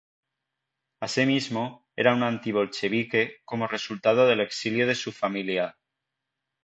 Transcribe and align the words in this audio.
Asimismo, 1.07 1.85
era 1.95 2.15
un 2.15 2.23
antibolchevique, 2.23 3.41
como 3.45 3.67
resultado 3.67 4.25
del 4.25 4.39
exilio 4.41 4.87
de 4.87 4.95
su 4.95 5.11
familia. 5.11 5.77